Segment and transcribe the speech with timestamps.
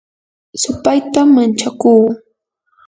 [0.61, 2.05] supaytam manchakuu